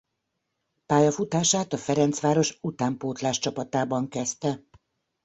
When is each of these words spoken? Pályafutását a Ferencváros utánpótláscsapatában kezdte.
Pályafutását 0.85 1.73
a 1.73 1.77
Ferencváros 1.77 2.57
utánpótláscsapatában 2.61 4.09
kezdte. 4.09 4.63